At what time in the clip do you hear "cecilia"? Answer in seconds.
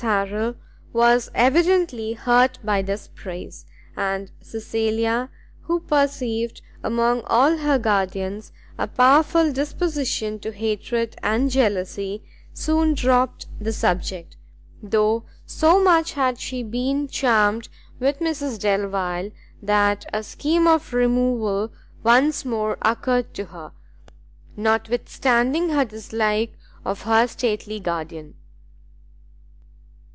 4.41-5.29